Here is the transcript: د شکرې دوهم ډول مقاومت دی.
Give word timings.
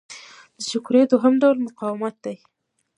د 0.57 0.59
شکرې 0.71 1.01
دوهم 1.11 1.33
ډول 1.41 1.57
مقاومت 1.67 2.15
دی. 2.25 2.35